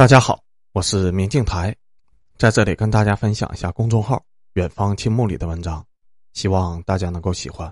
[0.00, 0.42] 大家好，
[0.72, 1.76] 我是明镜台，
[2.38, 4.24] 在这里跟大家分享一下公众号
[4.56, 5.86] “远方青木”里的文章，
[6.32, 7.70] 希望大家能够喜欢。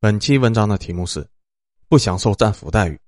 [0.00, 1.24] 本期文章的题目是
[1.88, 3.00] “不享受战俘待遇，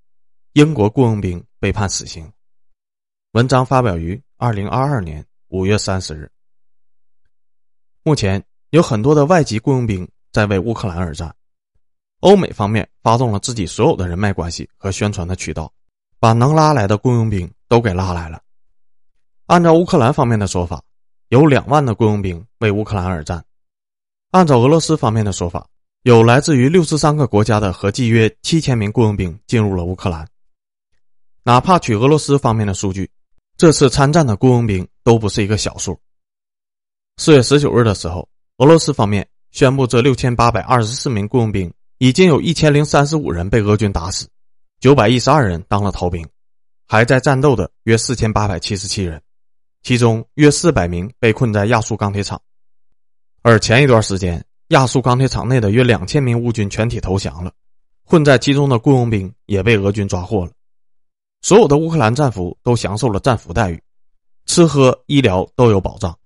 [0.52, 2.32] 英国雇佣兵被判死刑”。
[3.34, 6.30] 文章发表于二零二二年五月三十日。
[8.04, 11.34] 目前有很多的外籍雇佣兵在为乌克兰而战，
[12.20, 15.72] 欧美方面发动了自己所有的人脉关系和宣传的渠道，
[16.22, 17.50] 把能拉来的雇佣兵。
[17.72, 18.38] 都给拉来了。
[19.46, 20.82] 按照乌克兰方面的说法，
[21.30, 23.40] 有两万的雇佣兵为乌克兰而战；
[24.30, 25.66] 按照俄罗斯方面的说法，
[26.02, 30.28] 有来自于六十三个国家的合计约七千名雇佣兵进入了乌克兰。
[31.44, 33.10] 哪怕取俄罗斯方面的数据，
[33.56, 35.98] 这次参战的雇佣兵都不是一个小数。
[37.16, 38.28] 四月十九日的时候，
[38.58, 44.28] 俄罗斯方面宣布，这六千八百二十四名雇佣兵已经有一千零三十五人被俄军打死，
[44.82, 46.28] 九百一十二人当了逃兵。
[46.88, 49.22] 还在战斗的约四千八百七十七人，
[49.84, 52.42] 其中约四百名被困在亚速钢铁厂，
[53.42, 57.52] 而前一段时间，亚速钢铁厂内的约两千名乌军全体投降了，
[58.04, 60.50] 混在其中的雇佣兵也被俄军抓获了。
[61.42, 63.80] 所有的乌克兰战俘都享受了战俘待遇，
[64.46, 66.18] 吃喝医疗都有保障，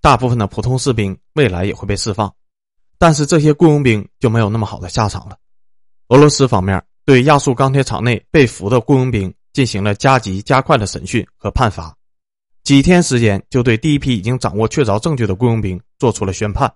[0.00, 2.34] 大部分的普通士兵未来也会被释放，
[2.98, 5.36] 但是这些雇佣兵就没有那么好的下场了。
[6.08, 9.32] 俄罗斯方面对亚速钢铁厂内被俘的雇佣兵。
[9.54, 11.92] 进行了加急加快的审讯和判罚，
[12.62, 16.72] 几天时间就对第一批已经掌握确凿证据的雇佣兵做出了宣判。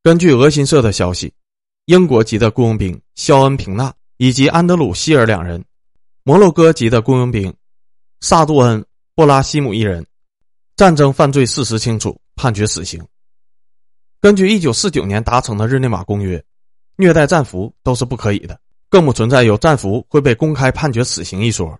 [0.00, 1.32] 根据俄新社的消息，
[1.86, 5.64] 英国籍的雇佣兵肖恩平纳以及安德鲁希尔两人，
[6.22, 7.52] 摩洛哥籍的雇佣兵
[8.20, 8.84] 萨杜恩
[9.16, 10.06] 布拉西姆一人，
[10.76, 13.04] 战争犯罪事实清楚，判决死刑。
[14.20, 16.40] 根据一九四九年达成的日内瓦公约，
[16.94, 18.60] 虐待战俘都是不可以的。
[18.90, 21.78] 更不存在有战俘会被公开判决死刑一说。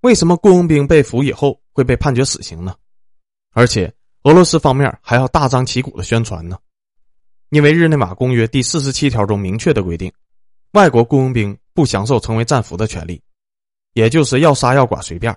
[0.00, 2.74] 为什么雇佣兵被俘以后会被判决死刑呢？
[3.52, 3.92] 而且
[4.24, 6.58] 俄罗斯方面还要大张旗鼓的宣传呢？
[7.50, 10.12] 因为日内瓦公约第四十七条中明确的规定，
[10.72, 13.22] 外国雇佣兵不享受成为战俘的权利，
[13.94, 15.34] 也就是要杀要剐随便，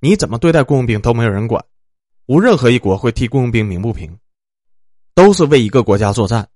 [0.00, 1.62] 你怎么对待雇佣兵都没有人管，
[2.26, 4.18] 无任何一国会替雇佣兵鸣不平，
[5.14, 6.48] 都是为一个国家作战。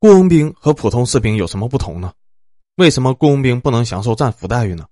[0.00, 2.12] 雇佣兵和普通士兵有什么不同呢？
[2.76, 4.86] 为什么雇佣兵不能享受战俘待遇呢？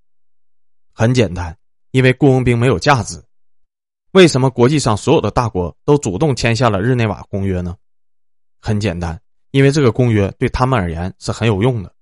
[0.93, 1.57] 很简单，
[1.93, 3.23] 因为雇佣兵没有价值。
[4.13, 7.77] 为什么国际上所有的大国都主动签下了日内瓦公约呢？
[8.61, 9.19] 很简单，
[9.53, 11.95] 因为这个公约对他们而言是很有用的。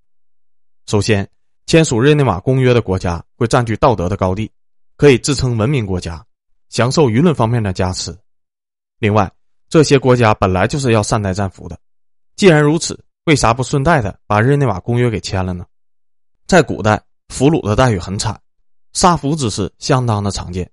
[0.86, 1.28] 首先，
[1.66, 4.50] 签署日内瓦公约的国家会占据道德的高地，
[4.96, 6.24] 可以自称文明国家，
[6.70, 8.18] 享受舆论方面的加持。
[8.98, 9.30] 另外，
[9.68, 11.78] 这些国家本来就是要善待战俘的。
[12.34, 15.66] 既然如此，为啥不顺带的把日内瓦公约给签了呢？
[16.46, 18.40] 在古代，俘虏的待遇很惨，
[18.94, 20.70] 杀俘之事相当的常见。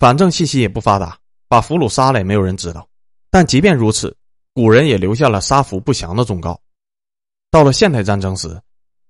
[0.00, 1.16] 反正信息也不发达，
[1.46, 2.84] 把俘虏杀了也没有人知道。
[3.30, 4.12] 但即便如此，
[4.54, 6.60] 古人也留下了杀俘不祥的忠告。
[7.48, 8.60] 到了现代战争时，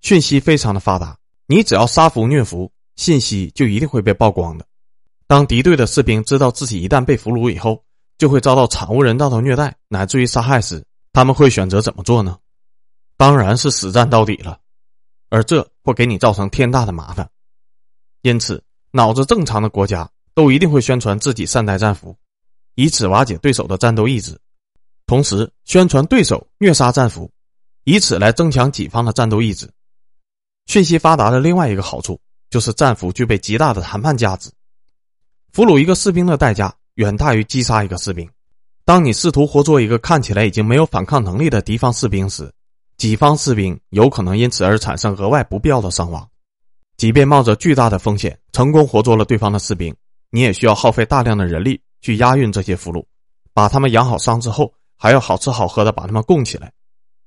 [0.02, 4.66] 讯息非常的发达，你只要杀俘虐俘，信息就一定会被曝光的。
[5.26, 7.82] 当敌对的士兵知道自己一旦被俘虏以后，
[8.18, 10.84] 就会遭到惨无人道的虐待，乃至于杀害时，
[11.14, 12.36] 他们会选择怎么做呢？
[13.16, 14.58] 当然是死战到底了，
[15.30, 17.30] 而这会给你造成天大的麻烦。
[18.22, 22.16] 因此，脑子正常的国家都一定会宣传自己善待战俘，
[22.74, 24.34] 以此瓦解对手的战斗意志；
[25.06, 27.30] 同时，宣传对手虐杀战俘，
[27.84, 29.70] 以此来增强己方的战斗意志。
[30.66, 34.50] 讯息发达的另外一个好处就是战俘具备极大的谈判价值。
[35.52, 38.28] 俘虏一个士兵的代价远大于击杀一个士兵。
[38.86, 42.50] 当你试图活捉一个看起来已经没有反抗能力的敌方士兵时，
[42.96, 46.28] 己方士兵有可能因此而产生额外不必要的伤亡，
[46.96, 49.94] 即便冒着巨大的风险成功活捉了对方的士兵，
[50.30, 53.04] 你也需要耗费大量的人力去押运这些俘虏，
[53.52, 56.72] 把他们养好伤之后，还要好吃好喝的把他们供起来。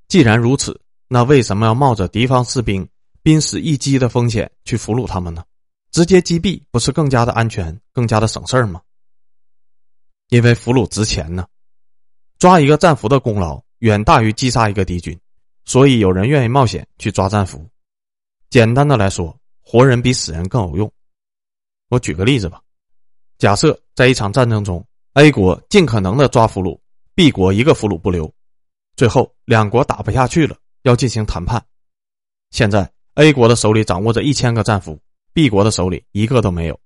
[0.08, 0.80] 既然如此，
[1.10, 2.88] 那为什么要冒着敌方士兵
[3.22, 5.44] 濒死一击的风险去俘虏他们呢？
[5.92, 8.82] 直接击毙不是更加的安全、更加的省事儿吗？
[10.30, 11.46] 因为俘虏值钱呢，
[12.40, 15.18] 抓一个战俘的功劳远大于击杀一个敌军。
[15.68, 17.64] 所以有人愿意冒险去抓战俘。
[18.50, 20.92] 简单的来说，活人比死人更有用。
[21.90, 22.62] 我举个例子吧，
[23.38, 24.82] 假设在一场战争中
[25.16, 26.80] ，A 国尽可能的抓俘虏
[27.16, 28.34] ，B 国一个俘虏不留，
[28.96, 31.62] 最后两国打不下去了，要进行谈判。
[32.52, 34.98] 现在 A 国的手里掌握着一千个战俘
[35.34, 36.80] ，B 国的手里一个都没有。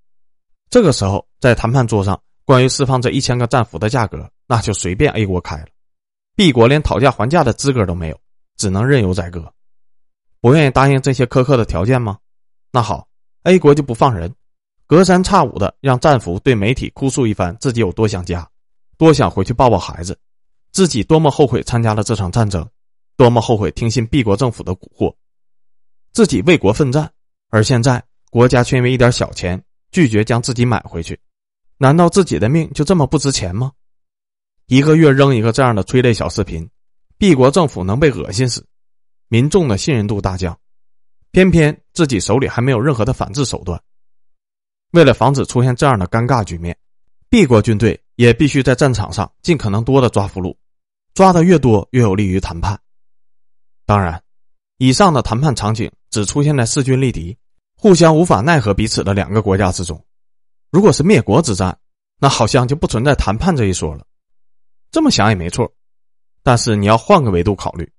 [0.71, 5.67] 这个时候，在谈判桌上，关于释放这一千个战俘的价格，那就随便 A 国开了
[6.35, 8.19] ，B 国连讨价还价的资格都没有。
[8.61, 9.51] 只能任由宰割，
[10.39, 12.19] 不愿意答应这些苛刻的条件吗？
[12.71, 13.07] 那好
[13.41, 14.31] ，A 国就不放人，
[14.85, 18.47] 隔三差五的让战俘对媒体哭诉一番自己有多想家，
[18.99, 20.15] 多想回去抱抱孩子，
[20.71, 22.69] 自己多么后悔参加了这场战争，
[23.17, 25.15] 多么后悔听信 B 国政府的蛊惑，
[26.13, 27.11] 自己为国奋战，
[27.49, 29.59] 而现在国家却因为一点小钱
[29.89, 31.19] 拒绝将自己买回去，
[31.79, 33.71] 难道自己的命就这么不值钱吗？
[34.67, 36.69] 一个月扔一个这样的催泪小视频，
[37.21, 38.65] 帝国政府能被恶心死，
[39.27, 40.57] 民众的信任度大降。
[41.29, 43.79] 偏偏自己手里还没有任何的反制手段。
[44.93, 46.75] 为了防止出现这样的尴尬局面
[47.29, 50.55] ，B 国军队也必须在战场上尽可能多的抓俘虏，
[51.13, 52.81] 抓的越多越有利于谈判。
[53.85, 54.19] 当然，
[54.79, 57.37] 以上的谈判场景只出现在势均力敌、
[57.77, 60.03] 互相无法奈何彼此的两个国家之中。
[60.71, 61.77] 如果是灭国之战，
[62.17, 64.03] 那好像就不存在谈判这一说了。
[64.89, 65.71] 这么想也没错，
[66.43, 67.91] 但是你要换个维度考虑，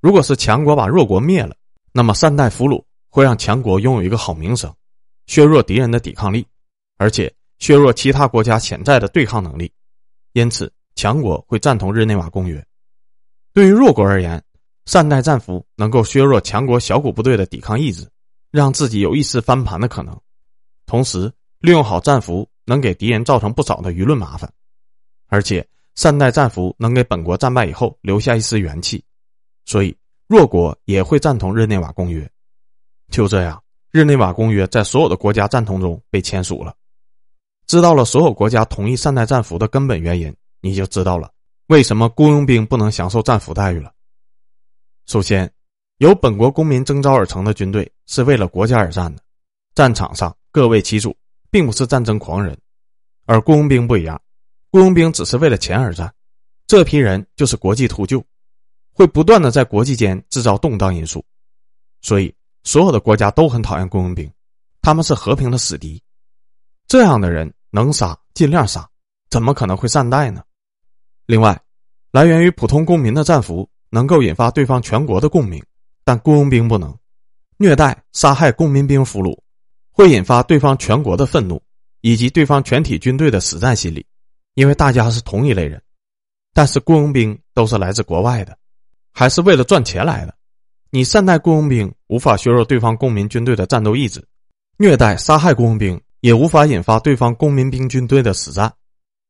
[0.00, 1.56] 如果是强国把弱国灭了。
[1.92, 4.72] 那么善待俘虏会让强国拥有一个好名声，
[5.26, 6.46] 削弱敌人的抵抗力，
[6.98, 9.72] 而且削弱其他国家潜在的对抗能力。
[10.34, 12.64] 因此，强国会赞同日内瓦公约。
[13.52, 14.40] 对于弱国而言，
[14.86, 18.08] 善待战俘能够削弱强国小股部队的抵抗意志，
[18.52, 20.16] 让自己有一丝翻盘的可能。
[20.86, 24.48] 同时，利用好战俘能给敌人造成不少的舆论麻烦，
[25.26, 29.04] 而且善待战俘能给本国战败以后留下一丝元气。
[29.64, 29.96] 所以。
[30.30, 32.30] 弱国也会赞同日内瓦公约，
[33.10, 33.60] 就这样，
[33.90, 36.72] 日内瓦公约在所有的国家赞同中被签署了。
[37.66, 41.32] 知道了所有国家同意善待战俘的根本原因，你就知道了
[41.66, 43.92] 为什么雇佣兵不能享受战俘待遇了。
[45.06, 45.52] 首先，
[45.96, 49.20] 由本国公民征召而成的军队是为了国家而战的，
[49.74, 51.12] 战场上各为其主，
[51.50, 52.54] 并不是战争狂人；
[53.26, 54.22] 而雇佣兵不一样，
[54.70, 56.12] 雇佣兵只是为了钱而战，
[56.66, 58.22] 这批人就是国际秃鹫。
[58.92, 61.24] 会不断的在国际间制造动荡因素，
[62.02, 62.34] 所以
[62.64, 64.30] 所有的国家都很讨厌雇佣兵，
[64.82, 66.02] 他们是和平的死敌。
[66.86, 68.86] 这样的人能杀尽量杀，
[69.30, 70.42] 怎么可能会善待呢？
[71.24, 71.58] 另外，
[72.10, 75.64] 来源于普通公民的战俘能够引发对方全国的共鸣，
[76.04, 76.94] 但雇佣兵不能。
[77.56, 79.38] 虐待杀害公民兵俘虏，
[79.92, 81.62] 会引发对方全国的愤怒，
[82.02, 84.04] 以及对方全体军队的死战心理，
[84.60, 85.80] 因为大家是同一类人。
[86.52, 88.58] 但是雇佣兵都是来自国外的。
[89.10, 90.34] 还是为了赚钱来的，
[90.90, 94.22] 你善待雇佣兵无法削弱对方公民军队的战斗意志，
[94.76, 98.70] 虐待杀害雇佣兵也无法引发对方公民兵军队的死战。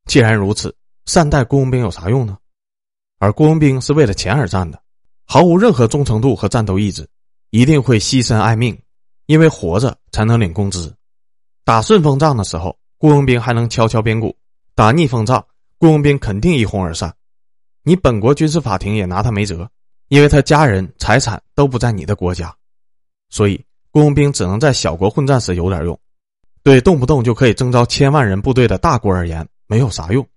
[0.05, 0.75] 既然如此，
[1.05, 2.37] 善待雇佣兵有啥用呢？
[3.19, 4.81] 而雇佣兵是为了钱而战的，
[5.25, 7.07] 毫无任何忠诚度和战斗意志，
[7.51, 8.77] 一定会牺牲爱命，
[9.27, 10.93] 因为活着才能领工资。
[11.63, 14.29] 打顺风仗的时候，雇佣兵还能敲敲边鼓；
[14.73, 15.45] 打逆风仗，
[15.77, 17.13] 雇佣兵肯定一哄而散。
[17.83, 19.69] 你本国军事法庭也拿他没辙，
[20.07, 22.55] 因为他家人财产都不在你的国家，
[23.29, 25.99] 所以雇佣兵只能在小国混战时有点用，
[26.63, 30.27] 对动不动就可以征召千万人部队的大国而言没有啥用。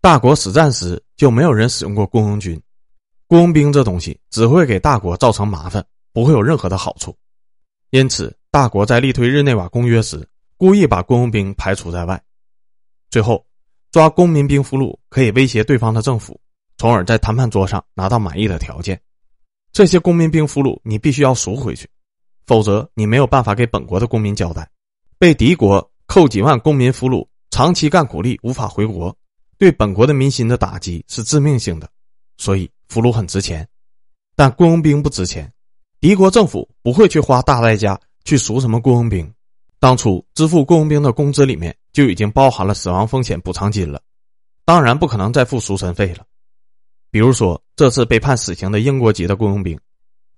[0.00, 2.60] 大国死战时就没有人使用过雇佣军，
[3.28, 7.16] 雇佣兵这东西只会给大国造成麻烦，不会有任何的好处。
[7.90, 12.20] 因此，大国在力推日内瓦公约时，故意把雇佣兵排除在外。
[13.08, 13.46] 最后，
[13.94, 16.40] 抓公民兵俘虏可以威胁对方的政府。
[16.76, 19.00] 从而在谈判桌上拿到满意的条件，
[19.70, 21.88] 这些公民兵俘虏你必须要赎回去，
[22.44, 24.68] 否则你没有办法给本国的公民交代。
[25.16, 29.16] 被敌国扣几万公民俘虏，长期干苦力无法回国，
[29.58, 31.88] 对本国的民心的打击是致命性的。
[32.36, 33.64] 所以俘虏很值钱，
[34.34, 35.48] 但雇佣兵不值钱，
[36.00, 39.32] 敌国政府不会去花大代价去赎什么雇佣兵。
[39.84, 44.00] 当初支付雇佣兵的工资里面就已经包含了死亡风险补偿金了，
[44.64, 46.24] 当然不可能再付赎身费了。
[47.10, 49.78] 比如说，这次被判死刑的英国籍的雇佣兵，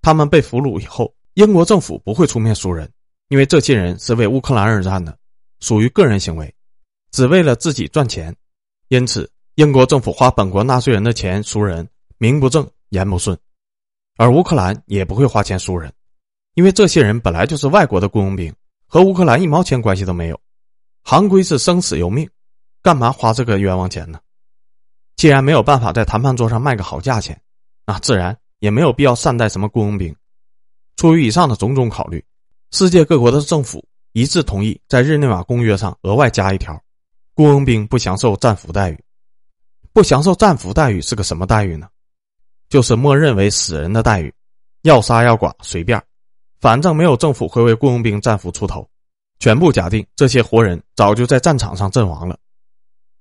[0.03, 2.91] 他们被俘虏以后，英国政府不会出面赎人，
[3.29, 5.17] 因为这些人是为乌克兰而战的，
[5.61, 6.53] 属于个人行为，
[7.13, 8.35] 只为了自己赚钱。
[8.89, 11.89] 因此，英国政府花本国纳税人的钱赎人，
[12.19, 13.39] 名不正言不顺。
[14.17, 15.93] 而乌克兰也不会花钱赎人，
[16.55, 18.53] 因为这些人本来就是外国的雇佣兵，
[18.87, 20.41] 和乌克兰一毛钱关系都没有。
[21.03, 22.29] 行规是生死由命，
[22.83, 24.19] 干嘛花这个冤枉钱呢？
[25.17, 27.41] 既然没有办法在谈判桌上卖个好价钱，
[27.87, 30.15] 那自然也没有必要善待什么雇佣兵。
[30.97, 32.25] 出于以上的种种考虑，
[32.71, 36.81] 世界各国的政府一致同意在日内瓦公约上额外加一条：
[37.35, 38.99] 雇佣兵不享受战俘待遇。
[39.93, 41.89] 不享受战俘待遇是个什么待遇呢？
[42.69, 44.35] 就是默认为死人的待遇，
[44.83, 46.03] 要杀要剐随便，
[46.61, 48.89] 反正没有政府会为雇佣兵战俘出头，
[49.39, 52.39] 全部假定这些活人早就在战场上阵亡了。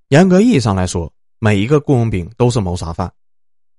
[0.09, 1.11] 严格意义上来说。
[1.37, 3.11] 每一个雇佣兵都是谋杀犯，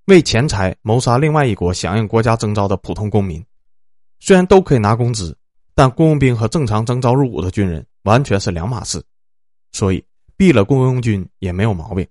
[0.05, 3.45] 为钱财谋杀另外一国响应国家征召的普通公民。
[4.21, 5.37] 虽然都可以拿工资，
[5.75, 9.03] 但雇佣兵和正常征召入伍的军人完全是两码事，
[9.73, 10.05] 所以
[10.37, 12.07] 毙了雇佣军也没有毛病。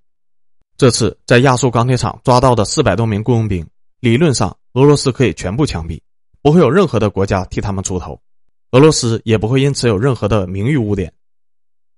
[0.77, 3.65] 这次在亚速钢铁厂抓到的四百多名雇佣兵，
[4.01, 6.01] 理论上俄罗斯可以全部枪毙，
[6.45, 8.21] 不会有任何的国家替他们出头，
[8.69, 11.11] 俄罗斯也不会因此有任何的名誉污点。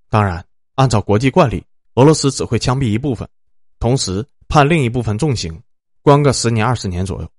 [0.10, 1.62] 当然，按照国际惯例，
[1.96, 3.28] 俄罗斯只会枪毙一部分，
[3.78, 5.62] 同时判另一部分重刑，
[6.02, 7.30] 关个十年二十年左右，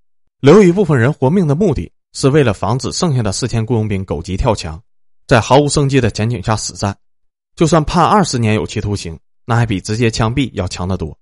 [0.40, 4.78] 留一部分人活命的目的是为了防止剩下的四千雇佣兵狗急跳墙，
[5.26, 6.94] 在毫无生机的前景下死战。
[7.56, 11.16] 就算判二十年有期徒刑，那还比直接枪毙要强得多。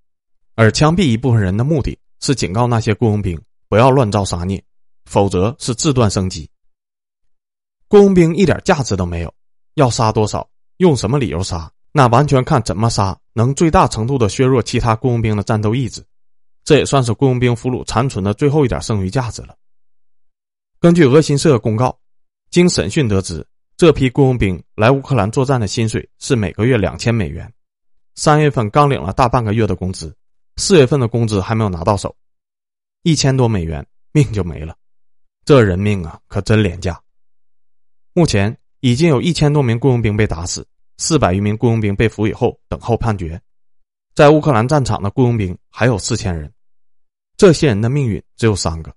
[0.57, 4.61] 而枪毙一部分人的目的是警告那些雇佣兵不要乱造杀孽，
[5.07, 6.51] 否则是自断生机。
[7.89, 9.33] 雇佣兵一点价值都没有，
[9.75, 10.47] 要杀多少，
[10.77, 16.05] 用什么理由杀，那完全看怎么杀能最大程度的削弱其他雇佣兵的战斗意志。
[16.65, 19.57] 这也算是雇佣兵俘虏残存的最后一点剩余价值了。
[20.81, 21.97] 根据俄新社公告，
[22.51, 23.47] 经审讯得知，
[23.77, 27.51] 这批雇佣兵来乌克兰作战的薪水是每个月两千美元，
[28.17, 30.15] 三月份刚领了大半个月的工资。
[30.57, 32.17] 四月份的工资还没有拿到手，
[33.03, 34.75] 一千多美元命就没了，
[35.47, 37.01] 这人命啊可真廉价。
[38.13, 40.67] 目前已经有一千多名雇佣兵被打死，
[40.99, 43.41] 四百余名雇佣兵被俘以后等候判决。
[44.13, 46.53] 在乌克兰战场的雇佣兵还有四千人，
[47.37, 48.93] 这些人的命运只有三个：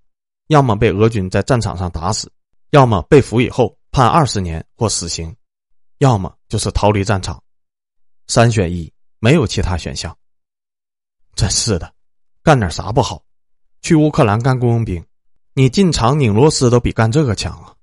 [0.48, 2.32] 要么被俄军在战场上打死，
[2.72, 5.36] 要么被俘以后判二十年或死刑，
[6.00, 7.40] 要么就是逃离战场。
[8.26, 10.18] 三选一，没有其他选项。
[11.36, 11.94] 真是的，
[12.42, 13.24] 干点啥不好？
[13.84, 15.06] 去乌克兰干雇佣兵，
[15.54, 17.74] 你进厂拧螺丝都比干这个强啊！